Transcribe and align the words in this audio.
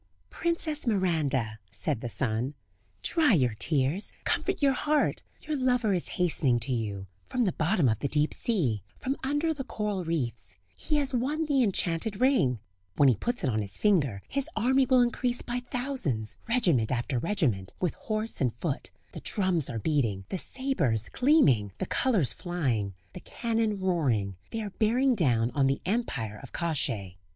"Princess 0.31 0.87
Miranda," 0.87 1.59
said 1.69 2.01
the 2.01 2.09
sun; 2.09 2.55
"dry 3.03 3.33
your 3.33 3.53
tears, 3.59 4.11
comfort 4.23 4.59
your 4.59 4.73
heart; 4.73 5.21
your 5.41 5.55
lover 5.55 5.93
is 5.93 6.07
hastening 6.17 6.59
to 6.59 6.73
you, 6.73 7.05
from 7.23 7.43
the 7.45 7.51
bottom 7.51 7.87
of 7.87 7.99
the 7.99 8.07
deep 8.07 8.33
sea, 8.33 8.81
from 8.95 9.15
under 9.23 9.53
the 9.53 9.63
coral 9.63 10.03
reefs; 10.03 10.57
he 10.73 10.95
has 10.95 11.13
won 11.13 11.45
the 11.45 11.61
enchanted 11.61 12.19
ring; 12.19 12.57
when 12.95 13.09
he 13.09 13.15
puts 13.15 13.43
it 13.43 13.49
on 13.51 13.61
his 13.61 13.77
finger, 13.77 14.23
his 14.27 14.49
army 14.55 14.87
will 14.87 15.01
increase 15.01 15.43
by 15.43 15.59
thousands, 15.59 16.39
regiment 16.49 16.91
after 16.91 17.19
regiment, 17.19 17.71
with 17.79 17.93
horse 17.93 18.41
and 18.41 18.55
foot; 18.55 18.89
the 19.11 19.21
drums 19.21 19.69
are 19.69 19.77
beating, 19.77 20.25
the 20.29 20.37
sabres 20.39 21.09
gleaming, 21.09 21.73
the 21.77 21.85
colours 21.85 22.33
flying, 22.33 22.95
the 23.13 23.19
cannon 23.19 23.79
roaring, 23.79 24.35
they 24.49 24.61
are 24.63 24.71
bearing 24.71 25.13
down 25.13 25.51
on 25.51 25.67
the 25.67 25.79
empire 25.85 26.39
of 26.41 26.51
Kosciey. 26.51 27.17